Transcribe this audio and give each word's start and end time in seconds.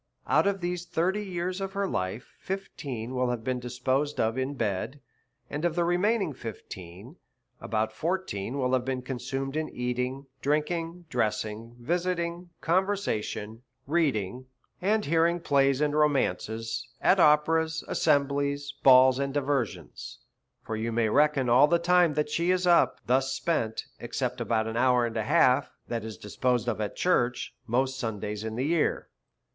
Out 0.25 0.47
of 0.47 0.61
this 0.61 0.83
thirty 0.83 1.23
years 1.23 1.61
of 1.61 1.73
her 1.73 1.87
life, 1.87 2.33
fifteen 2.39 3.09
of 3.11 3.11
them 3.11 3.15
will 3.17 3.29
have 3.29 3.43
been 3.43 3.59
disposed 3.59 4.19
of 4.19 4.35
in 4.35 4.55
bed; 4.55 4.99
and 5.47 5.63
of 5.63 5.75
the 5.75 5.83
remaining 5.83 6.33
fifteen, 6.33 7.17
about 7.59 7.93
fourteen 7.93 8.53
of 8.53 8.53
them 8.55 8.61
will 8.61 8.73
have 8.73 8.83
been 8.83 9.03
consumed 9.03 9.55
in 9.55 9.69
eating, 9.69 10.25
drinking, 10.41 11.05
dressing, 11.11 11.75
visiting, 11.79 12.49
conversing, 12.61 13.61
reading 13.85 14.47
and 14.81 15.05
hearing 15.05 15.39
plays 15.39 15.81
and 15.81 15.95
romances 15.95 16.87
at 16.99 17.19
operas, 17.19 17.83
assemblies, 17.87 18.73
balls, 18.81 19.19
and 19.19 19.35
diversions. 19.35 20.17
For 20.65 20.75
you 20.75 20.91
may 20.91 21.09
reckon 21.09 21.47
all 21.47 21.67
the 21.67 21.77
time 21.77 22.15
she 22.25 22.49
is 22.49 22.65
up, 22.65 22.97
thus 23.05 23.31
spent, 23.31 23.85
except 23.99 24.41
about 24.41 24.65
an 24.65 24.77
hour 24.77 25.05
and 25.05 25.15
a 25.15 25.25
half 25.25 25.69
that 25.89 26.03
is 26.03 26.17
disposed 26.17 26.67
of 26.67 26.79
in 26.81 26.95
church, 26.95 27.53
most 27.67 27.99
Sundays 27.99 28.43
in 28.43 28.55
the 28.55 28.65
year. 28.65 29.07